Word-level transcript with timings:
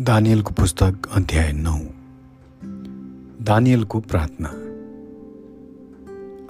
दानियलको 0.00 0.54
पुस्तक 0.54 0.98
अध्याय 1.12 1.52
नौ। 1.52 1.78
दानियलको 3.44 4.00
प्रार्थना। 4.00 4.48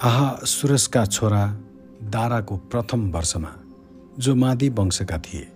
आहा 0.09 0.39
सुरसका 0.43 1.05
छोरा 1.05 1.57
दाराको 2.03 2.57
प्रथम 2.57 3.11
वर्षमा 3.11 3.55
जो 4.19 4.35
मादी 4.35 4.69
वंशका 4.69 5.17
थिए 5.17 5.47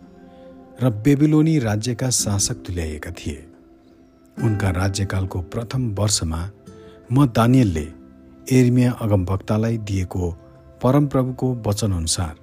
र 0.83 0.89
बेबिलोनी 0.89 1.59
राज्यका 1.59 2.09
शासक 2.09 2.53
तुल्याएका 2.53 3.11
थिए 3.11 3.47
उनका 4.43 4.69
राज्यकालको 4.69 5.41
प्रथम 5.41 5.95
वर्षमा 5.99 6.49
म 7.11 7.25
दानियलले 7.25 7.87
एर्मिया 8.51 8.91
अगमभक्तालाई 8.91 9.77
दिएको 9.77 10.31
परमप्रभुको 10.83 11.63
वचनअनुसार 11.67 12.35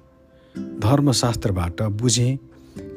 धर्मशास्त्रबाट 0.59 1.81
बुझेँ 1.81 2.37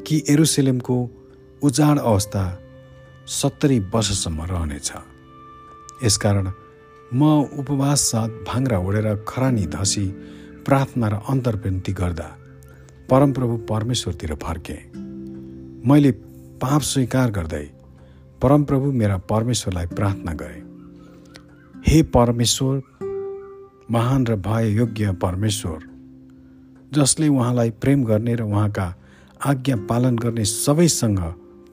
कि 0.07 0.25
एरुसेलेमको 0.29 1.21
उजाड 1.65 1.99
अवस्था 1.99 2.45
सत्तरी 3.31 3.79
वर्षसम्म 3.93 4.43
रहनेछ। 4.51 4.91
यसकारण 6.05 6.47
म 7.13 7.23
उपवास 7.59 8.01
साथ 8.01 8.29
भाङ्रा 8.49 8.79
ओढेर 8.79 9.07
खरानी 9.29 9.67
धसी 9.67 10.07
प्रार्थना 10.67 11.09
र 11.09 11.15
अन्तर्विन्ती 11.29 11.93
गर्दा 11.93 12.29
परमप्रभु 13.11 13.57
परमेश्वरतिर 13.71 14.35
फर्केँ। 14.43 14.81
मैले 15.89 16.11
पाप 16.61 16.83
स्वीकार 16.83 17.31
गर्दै 17.31 17.67
परमप्रभु 18.43 18.91
मेरा 18.93 19.17
परमेश्वरलाई 19.31 19.87
प्रार्थना 19.87 20.33
गरेँ। 20.33 20.63
हे 21.87 22.03
परमेश्वर 22.17 22.83
महान 23.91 24.27
र 24.27 24.37
भय 24.41 24.69
योग्य 24.73 25.13
परमेश्वर 25.23 25.79
जसले 26.93 27.29
उहाँलाई 27.29 27.71
प्रेम 27.81 28.05
गर्ने 28.05 28.35
र 28.35 28.43
उहाँका 28.43 28.87
आज्ञा 29.47 29.77
पालन 29.89 30.17
गर्ने 30.19 30.45
सबैसँग 30.45 31.21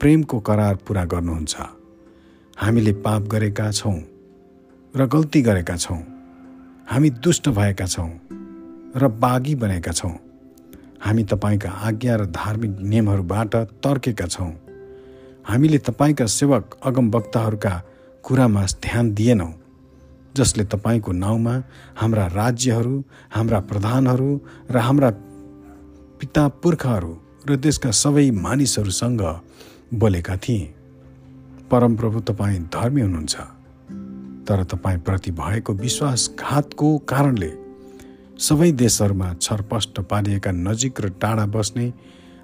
प्रेमको 0.02 0.38
करार 0.40 0.74
पुरा 0.76 1.04
गर्नुहुन्छ। 1.04 1.56
हामीले 2.58 2.92
पाप 2.92 3.22
गरेका 3.22 3.70
छौँ 3.70 3.98
र 4.94 5.06
गल्ती 5.06 5.42
गरेका 5.42 5.76
छौँ। 5.76 5.98
हामी 6.90 7.10
दुष्ट 7.22 7.48
भएका 7.48 7.86
छौँ 7.86 8.10
र 8.96 9.08
बागी 9.22 9.54
बनेका 9.54 9.92
छौँ। 9.92 10.10
हामी 11.00 11.24
तपाईँका 11.24 11.70
आज्ञा 11.70 12.16
र 12.16 12.26
धार्मिक 12.26 12.72
नियमहरूबाट 12.82 13.54
तर्केका 13.78 14.26
छौँ। 14.26 14.50
हामीले 15.46 15.78
तपाईँका 15.78 16.26
सेवक 16.26 16.78
अगमवक्ताहरूका 16.82 17.74
कुरामा 18.22 18.66
ध्यान 18.82 19.14
दिएनौँ 19.14 19.52
जसले 20.36 20.64
तपाईँको 20.64 21.12
नाउँमा 21.12 21.54
हाम्रा 21.94 22.26
राज्यहरू 22.26 23.04
हाम्रा 23.30 23.60
प्रधानहरू 23.60 24.30
र 24.70 24.76
हाम्रा 24.78 25.10
पिता 26.18 26.48
पुर्खाहरू 26.48 27.14
र 27.46 27.56
देशका 27.56 27.90
सबै 27.94 28.30
मानिसहरूसँग 28.30 29.22
बोलेका 29.94 30.36
थिए। 30.36 30.74
परमप्रभु 31.70 32.20
तपाईँ 32.20 32.58
धर्मी 32.74 33.00
हुनुहुन्छ 33.00 33.36
तर 34.48 34.62
तपाईँप्रति 34.64 35.30
भएको 35.30 35.72
विश्वासघातको 35.72 36.98
कारणले 36.98 37.50
सबै 38.38 38.70
देशहरूमा 38.72 39.32
छरपष्ट 39.34 40.00
पारिएका 40.10 40.50
नजिक 40.50 41.00
र 41.00 41.08
टाढा 41.22 41.46
बस्ने 41.46 41.86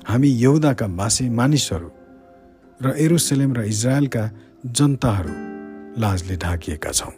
हामी 0.08 0.28
यहुदाका 0.28 0.86
बासे 0.86 1.28
मानिसहरू 1.30 1.91
र 2.80 2.94
एरुसलेम 2.96 3.52
र 3.54 3.64
इजरायलका 3.64 4.24
जनताहरू 4.66 5.32
लाजले 6.00 6.36
ढाकिएका 6.36 6.92
छौँ। 6.92 7.12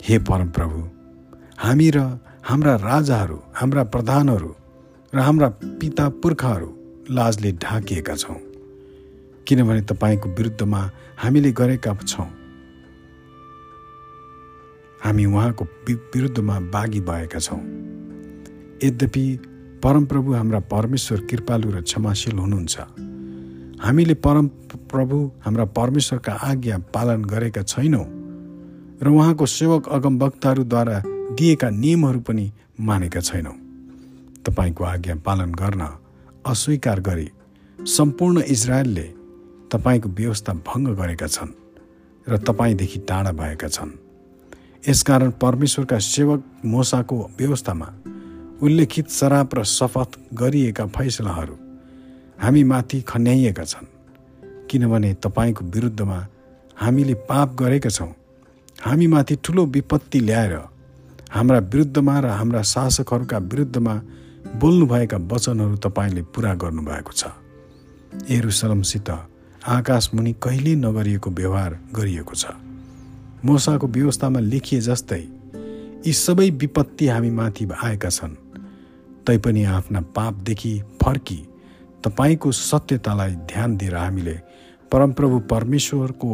हे 0.00 0.18
परमप्रभु 0.20 0.80
हामी 1.58 1.90
र 1.90 1.98
हाम्रा 2.44 2.74
राजाहरू 2.76 3.38
हाम्रा 3.54 3.84
प्रधानहरू 3.84 4.54
र 5.12 5.18
हाम्रा 5.18 5.48
पिता 5.80 6.08
पुर्खाहरू 6.22 6.68
लाजले 7.10 7.52
ढाकिएका 7.52 8.16
छौँ। 8.16 8.40
किनभने 9.48 9.80
तपाईँको 9.82 10.28
विरुद्धमा 10.28 10.90
हामीले 11.16 11.52
गरेका 11.52 11.94
छौँ। 11.94 12.26
हामी 15.04 15.24
उहाँको 15.24 15.64
विरुद्धमा 15.84 16.60
बागी 16.72 17.00
भएका 17.00 17.38
छौँ। 17.38 17.60
यद्यपि 18.84 19.24
परमप्रभु 19.84 20.32
हाम्रा 20.32 20.60
परमेश्वर 20.72 21.20
कृपालु 21.20 21.70
र 21.70 21.80
क्षमाशील 21.82 22.38
हुनुहुन्छ। 22.38 22.76
हामीले 23.84 24.14
परम 24.14 24.46
प्रभु 24.90 25.16
हाम्रा 25.44 25.64
परमेश्वरका 25.76 26.32
आज्ञा 26.32 26.78
पालन 26.94 27.24
गरेका 27.24 27.62
छैनौँ 27.62 28.06
र 29.02 29.08
उहाँको 29.08 29.46
सेवक 29.46 29.88
अगमवक्ताहरूद्वारा 29.88 31.02
दिएका 31.36 31.70
नियमहरू 31.70 32.20
पनि 32.20 32.50
मानेका 32.80 33.20
छैनौँ। 33.20 33.56
तपाईँको 34.46 34.84
आज्ञा 34.84 35.14
पालन 35.26 35.52
गर्न 35.52 35.82
अस्वीकार 36.46 37.00
गरी 37.00 37.28
सम्पूर्ण 37.78 38.42
इजरायलले 38.46 39.06
तपाईँको 39.74 40.08
व्यवस्था 40.08 40.52
भङ्ग 40.66 40.88
गरेका 40.94 41.26
छन् 41.26 41.52
र 42.26 42.38
तपाईँदेखि 42.38 42.98
टाढा 43.08 43.32
भएका 43.32 43.68
छन्। 43.68 43.90
यसकारण 44.88 45.30
परमेश्वरका 45.42 45.98
सेवक 45.98 46.40
मोसाको 46.64 47.16
व्यवस्थामा 47.38 47.88
उल्लेखित 48.62 49.10
शराब 49.10 49.48
र 49.54 49.64
शपथ 49.66 50.10
गरिएका 50.34 50.86
फैसलाहरू 50.86 51.56
हामी 52.38 52.62
माथि 52.64 53.00
खन्याइएका 53.02 53.64
छन्। 53.64 53.86
किनभने 54.70 55.12
तपाईँको 55.14 55.64
विरुद्धमा 55.64 56.18
हामीले 56.76 57.14
पाप 57.28 57.54
गरेका 57.54 57.90
छौँ। 57.90 58.12
हामी 58.82 59.06
माथि 59.06 59.34
ठुलो 59.44 59.64
विपत्ति 59.66 60.20
ल्याएर 60.20 60.54
हाम्रा 61.30 61.58
विरुद्धमा 61.58 62.18
र 62.20 62.26
हाम्रा 62.30 62.62
शासकहरूका 62.62 63.38
विरुद्धमा 63.38 63.94
बोल्नुभएका 64.56 65.16
वचनहरू 65.30 65.76
तपाईँले 65.76 66.22
पुरा 66.22 66.54
गर्नुभएको 66.54 67.12
छ। 67.12 67.24
एरुसलमसित 68.30 69.10
आकाशमुनि 69.66 70.32
कहिल्यै 70.42 70.74
नगरिएको 70.76 71.30
व्यवहार 71.30 71.78
गरिएको 71.94 72.34
छ। 72.34 72.46
मोसाको 73.44 73.86
व्यवस्थामा 73.86 74.40
लेखिए 74.40 74.80
जस्तै 74.80 75.22
यी 76.06 76.12
सबै 76.12 76.50
विपत्ति 76.50 77.08
हामी 77.08 77.30
माथि 77.30 77.68
आएका 77.84 78.08
छन्। 78.08 78.34
तैपनि 79.26 79.64
आफ्ना 79.64 80.00
पापदेखि 80.00 80.72
फर्की 81.02 81.40
तपाईँको 82.04 82.52
सत्यतालाई 82.52 83.34
ध्यान 83.48 83.76
दिएर 83.76 83.96
हामीले 83.96 84.36
परमप्रभु 84.92 85.38
परमेश्वरको 85.38 86.30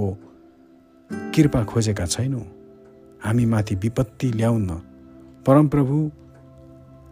कृपा 1.34 1.64
खोजेका 1.64 2.06
छैनौँ। 2.06 2.46
हामी 3.24 3.46
माथि 3.46 3.74
विपत्ति 3.74 4.32
ल्याउन 4.32 4.68
परमप्रभु 5.46 5.96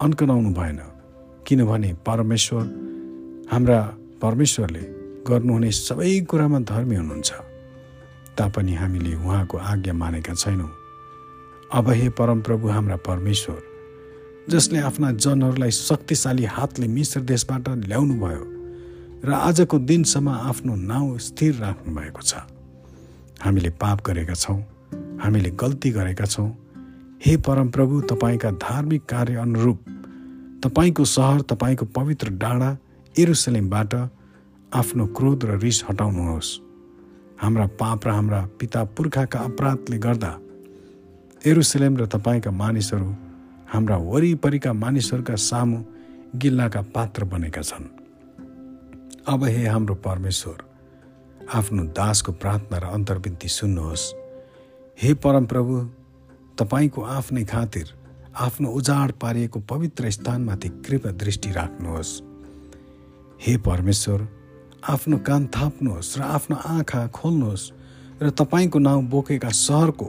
अन्कनाउनु 0.01 0.51
भएन। 0.53 0.79
किनभने 1.47 1.93
परमेश्वर 2.05 2.63
हाम्रा 3.51 3.81
परमेश्वरले 4.21 4.98
गर्नुहुने 5.29 5.71
सबै 5.71 6.19
कुरामा 6.29 6.59
धर्मी 6.65 6.95
हुनुहुन्छ। 6.95 7.31
तापनि 8.37 8.73
हामीले 8.75 9.15
उहाँको 9.15 9.57
आज्ञा 9.57 9.93
मानेका 9.93 10.33
छैनौँ। 10.33 10.71
अब 11.73 11.89
हे 11.89 12.09
परमप्रभु 12.09 12.67
हाम्रा 12.67 12.95
परमेश्वर 13.07 13.61
जसले 14.49 14.79
आफ्ना 14.79 15.11
जनहरूलाई 15.13 15.71
शक्तिशाली 15.71 16.45
हातले 16.45 16.87
मिश्र 16.87 17.21
देशबाट 17.21 17.69
ल्याउनु 17.85 18.15
भयो 18.17 18.43
र 19.25 19.31
आजको 19.31 19.79
दिनसम्म 19.79 20.29
आफ्नो 20.29 20.75
नाउँ 20.75 21.17
स्थिर 21.19 21.53
राख्नु 21.55 21.95
भएको 21.95 22.21
छ। 22.21 22.33
हामीले 23.43 23.69
पाप 23.77 24.01
गरेका 24.07 24.33
छौँ 24.33 24.59
हामीले 25.21 25.49
गल्ती 25.53 25.89
गरेका 25.91 26.25
छौँ। 26.25 26.49
हे 27.25 27.35
परमप्रभु 27.37 28.01
तपाईँका 28.09 28.51
धार्मिक 28.57 29.03
कार्य 29.05 29.35
अनुरूप 29.35 29.79
तपाईँको 30.63 31.03
सहर 31.05 31.41
तपाईँको 31.51 31.85
पवित्र 31.85 32.29
डाँडा 32.41 32.69
एरुसलेमबाट 33.15 33.93
आफ्नो 34.69 35.05
क्रोध 35.17 35.43
र 35.45 35.57
रिस 35.59 35.83
हटाउनुहोस्। 35.89 36.49
हाम्रा 37.41 37.65
पाप 37.81 38.05
र 38.05 38.09
हाम्रा 38.09 38.41
पिता 38.59 38.83
पुर्खाका 38.93 39.39
अपराधले 39.39 39.97
गर्दा 39.97 40.31
एरुसलेम 41.41 41.97
र 41.97 42.05
तपाईँका 42.05 42.51
मानिसहरू 42.51 43.09
हाम्रा 43.73 43.97
वरिपरिका 43.97 44.73
मानिसहरूका 44.73 45.35
सामु 45.35 45.77
गिल्लाका 46.35 46.81
पात्र 46.93 47.23
बनेका 47.25 47.61
छन्। 47.61 47.85
अब 49.25 49.43
हे 49.45 49.65
हाम्रो 49.65 49.95
परमेश्वर 50.05 50.57
आफ्नो 51.49 51.83
दासको 51.97 52.31
प्रार्थना 52.37 52.77
र 52.77 52.85
अन्तर्विन्ती 52.93 53.47
सुन्नुहोस्। 53.49 54.13
हे 54.97 55.13
परमप्रभु 55.17 55.73
तपाईँको 56.57 57.01
आफ्नै 57.01 57.43
खातिर 57.45 57.87
आफ्नो 58.37 58.69
उजाड 58.69 59.11
पारिएको 59.17 59.59
पवित्र 59.65 60.09
स्थानमाथि 60.11 60.69
कृपा 60.85 61.11
दृष्टि 61.17 61.49
राख्नुहोस्। 61.51 62.21
हे 63.41 63.57
परमेश्वर 63.57 64.38
आफ्नो 64.79 65.17
कान 65.17 65.47
थाप्नुहोस् 65.47 66.17
र 66.17 66.21
आफ्नो 66.23 66.55
आँखा 66.55 67.07
खोल्नुहोस् 67.07 67.71
र 68.21 68.29
तपाईँको 68.29 68.79
नाउँ 68.79 69.03
बोकेका 69.03 69.49
सहरको 69.49 70.07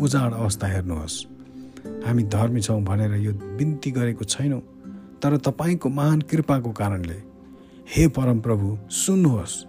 उजाड 0.00 0.32
अवस्था 0.32 0.66
हेर्नुहोस्। 0.66 1.14
हामी 2.04 2.22
धर्मी 2.24 2.60
छौँ 2.60 2.82
भनेर 2.84 3.14
यो 3.16 3.32
बिन्ती 3.32 3.90
गरेको 3.90 4.24
छैनौँ 4.24 4.60
तर 5.16 5.36
तपाईँको 5.36 5.88
महान 5.88 6.20
कृपाको 6.20 6.70
कारणले। 6.70 7.18
हे 7.88 8.08
परमप्रभु 8.08 8.78
सुन्नुहोस्। 8.90 9.64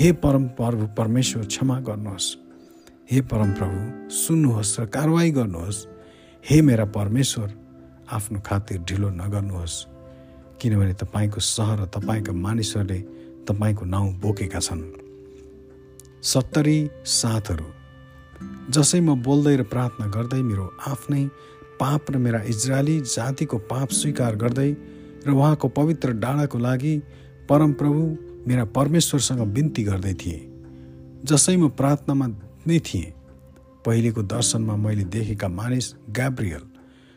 हे 0.00 0.12
परम 0.12 0.44
प्रभु 0.58 0.86
परमेश्वर 0.98 1.44
क्षमा 1.46 1.80
गर्नुहोस्। 1.80 2.36
हे 3.10 3.20
परमप्रभु 3.20 4.10
सुन्नुहोस् 4.10 4.80
र 4.80 4.86
कारवाही 4.86 5.30
गर्नुहोस्। 5.30 5.86
हे 6.44 6.62
मेरा 6.62 6.84
परमेश्वर 6.84 7.48
आफ्नो 8.12 8.40
खातिर 8.40 8.82
ढिलो 8.82 9.10
नगर्नुहोस्। 9.10 9.86
किनभने 10.60 10.94
तपाईँको 10.94 11.40
सहर 11.40 11.78
र 11.78 11.86
तपाईँका 11.86 12.32
मानिसहरूले 12.32 13.17
तपाईँको 13.48 13.84
नाउँ 13.84 14.12
बोकेका 14.20 14.60
छन्। 14.60 14.82
सत्तरी 16.22 16.78
साथहरू 17.04 17.68
जसै 18.70 19.00
म 19.00 19.14
बोल्दै 19.22 19.56
र 19.56 19.62
प्रार्थना 19.62 20.06
गर्दै 20.06 20.42
मेरो 20.42 20.64
आफ्नै 20.86 21.22
पाप 21.80 22.10
र 22.10 22.18
मेरा 22.18 22.40
इजरायली 22.52 22.96
जातिको 23.00 23.58
पाप 23.70 23.88
स्वीकार 23.90 24.36
गर्दै 24.36 24.70
र 25.26 25.30
उहाँको 25.30 25.68
पवित्र 25.68 26.12
डाँडाको 26.22 26.58
लागि 26.58 26.94
परमप्रभु 27.48 28.02
मेरा 28.48 28.64
परमेश्वरसँग 28.76 29.40
बिन्ती 29.54 29.82
गर्दै 29.82 30.14
थिएँ। 30.14 30.42
जसै 31.24 31.56
म 31.56 31.68
प्रार्थनामा 31.78 32.26
नै 32.66 32.78
थिएँ। 32.80 33.14
पहिलेको 33.86 34.22
दर्शनमा 34.22 34.76
मैले 34.76 35.04
देखेका 35.14 35.48
मानिस 35.48 35.86
ग्याब्रियल 36.10 36.64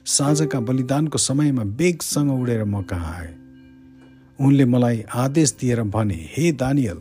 साँझका 0.06 0.60
बलिदानको 0.60 1.18
समयमा 1.18 1.64
बेगसँग 1.76 2.32
उडेर 2.32 2.64
म 2.64 2.82
कहाँ 2.84 3.14
आए? 3.20 3.32
उनले 4.42 4.66
मलाई 4.66 5.04
आदेश 5.16 5.52
दिएर 5.60 5.82
भने 5.94 6.20
हे 6.34 6.52
दानियल 6.52 7.00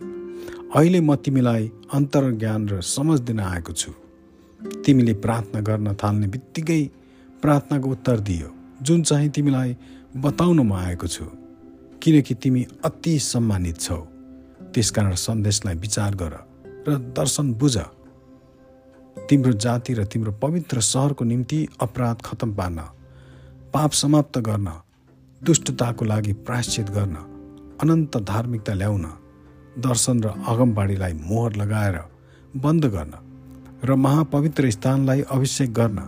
अहिले 0.76 1.00
म 1.00 1.14
तिमीलाई 1.16 1.70
अन्तर्ज्ञान 1.94 2.68
र 2.68 2.80
समझ 2.80 3.20
दिन 3.20 3.40
आएको 3.40 3.72
छु। 3.72 3.92
तिमीले 4.84 5.14
प्रार्थना 5.14 5.60
गर्न 5.60 5.94
थाल्ने 5.94 6.26
बित्तिकै 6.26 6.82
प्रार्थनाको 7.42 7.88
उत्तर 7.88 8.20
दियो 8.20 8.48
जुन 8.82 9.02
चाहिँ 9.02 9.28
तिमीलाई 9.28 9.76
बताउन 10.16 10.60
म 10.60 10.72
आएको 10.72 11.06
छु। 11.06 11.24
किनकि 12.02 12.34
तिमी 12.34 12.66
अति 12.84 13.18
सम्मानित 13.18 13.80
छौ। 13.80 13.96
त्यसकारण 14.74 15.14
सन्देशलाई 15.14 15.74
विचार 15.74 16.14
गर 16.14 16.34
र 16.88 16.98
दर्शन 17.16 17.52
बुझ। 17.54 17.76
तिम्रो 19.28 19.52
जाति 19.54 19.94
र 19.94 20.04
तिम्रो 20.04 20.32
पवित्र 20.32 20.80
सहरको 20.82 21.24
निम्ति 21.24 21.58
अपराध 21.80 22.22
खतम 22.24 22.54
पार्न 22.54 22.78
पाप 23.74 23.90
समाप्त 23.92 24.38
गर्न 24.38 24.68
दुष्टताको 25.42 26.04
लागि 26.04 26.32
प्राश्चित 26.46 26.90
गर्न 26.90 27.16
अनन्त 27.82 28.16
धार्मिकता 28.22 28.72
ल्याउन 28.74 29.04
दर्शन 29.78 30.20
र 30.20 30.28
अगमबाडीलाई 30.46 31.12
मोहर 31.12 31.56
लगाएर 31.56 31.96
बन्द 32.56 32.84
गर्न 32.86 33.14
र 33.84 33.94
महापवित्र 33.96 34.70
स्थानलाई 34.70 35.20
अभिषेक 35.30 35.72
गर्न 35.72 35.98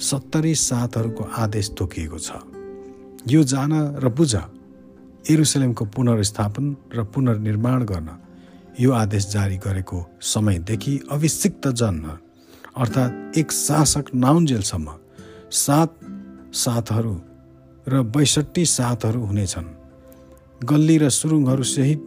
सत्तरी 0.00 0.54
सातहरूको 0.54 1.24
आदेश 1.36 1.70
तोकिएको 1.78 2.18
छ। 2.18 2.30
यो 3.26 3.42
जान 3.42 3.72
र 3.98 4.08
बुझ 4.08 4.34
एरुसलेमको 5.30 5.84
पुनर्स्थापन 5.96 6.64
र 6.94 7.04
पुनर्निर्माण 7.04 7.84
गर्न 7.84 8.08
यो 8.80 8.92
आदेश 8.92 9.26
जारी 9.32 9.56
गरेको 9.56 9.98
समयदेखि 10.22 10.94
अभिषिक्त 11.10 11.68
जन 11.74 11.98
अर्थात् 12.76 13.38
एक 13.38 13.52
शासक 13.52 14.14
नाउन्जेलसम्म 14.14 14.96
सात 15.58 15.98
साथहरू 16.54 17.14
र 17.88 18.02
बैसठी 18.02 18.64
साथहरू 18.66 19.24
हुनेछन्। 19.24 19.64
गल्ली 20.64 20.98
र 20.98 21.08
सुरुङहरूसहित 21.08 22.00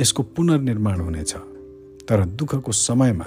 यसको 0.00 0.22
पुनर्निर्माण 0.22 1.00
हुनेछ। 1.00 1.34
तर 2.08 2.24
दुःखको 2.24 2.72
समयमा 2.72 3.24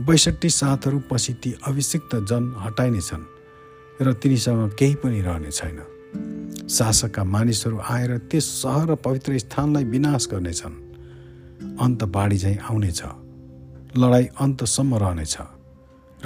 बैसठी 0.00 0.50
साथहरू 0.50 1.02
पछि 1.10 1.32
ती 1.34 1.54
अभिषिक्त 1.66 2.14
जन 2.14 2.54
हटाइनेछन् 2.58 3.24
र 4.02 4.12
तिनीसँग 4.12 4.70
केही 4.78 4.94
पनि 4.94 5.20
रहने 5.20 5.50
छैन। 5.50 5.78
शासकका 6.68 7.24
मानिसहरू 7.24 7.78
आएर 7.78 8.18
त्यस 8.18 8.44
सहर 8.44 8.90
र 8.90 8.94
पवित्र 8.94 9.38
स्थानलाई 9.38 9.84
विनाश 9.84 10.28
गर्नेछन्। 10.30 10.74
अन्त 11.80 12.04
बाढी 12.04 12.38
झैँ 12.38 12.58
आउनेछ। 12.58 13.02
लडाइँ 13.98 14.26
अन्तसम्म 14.40 14.94
रहनेछ। 14.94 15.36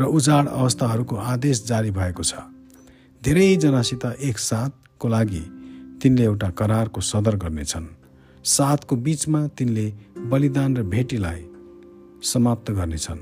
र 0.01 0.05
उजाड 0.05 0.49
अवस्थाहरूको 0.49 1.17
आदेश 1.17 1.67
जारी 1.67 1.91
भएको 1.91 2.23
छ। 2.23 2.35
धेरैजनासित 3.25 4.05
एक 4.05 4.39
साथको 4.39 5.09
लागि 5.09 5.41
तिनले 6.03 6.25
एउटा 6.25 6.51
करारको 6.51 7.01
सदर 7.01 7.37
गर्नेछन्। 7.37 7.87
साथको 8.45 8.97
बिचमा 8.97 9.47
तिनले 9.47 9.87
बलिदान 10.19 10.77
र 10.77 10.83
भेटीलाई 10.83 11.45
समाप्त 12.23 12.71
गर्नेछन् 12.71 13.19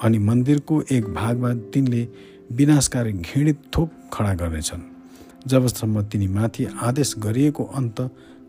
अनि 0.00 0.18
मन्दिरको 0.18 0.82
एक 0.90 1.12
भागमा 1.14 1.54
तिनले 1.54 2.08
विनाशकारी 2.52 3.12
घृणित 3.12 3.58
थोक 3.76 3.90
खडा 4.12 4.34
गर्नेछन् 4.34 4.88
जबसम्म 5.46 6.02
तिनीमाथि 6.02 6.64
आदेश 6.64 7.14
गरिएको 7.18 7.64
अन्त 7.64 8.00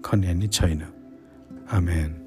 खन्यानी 0.06 0.48
छैन। 0.48 0.82
आमेन। 1.72 2.25